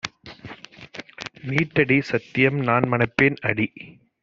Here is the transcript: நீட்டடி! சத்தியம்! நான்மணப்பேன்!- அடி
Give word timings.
நீட்டடி! 1.43 2.01
சத்தியம்! 2.01 2.59
நான்மணப்பேன்!- 2.61 3.39
அடி 3.49 3.69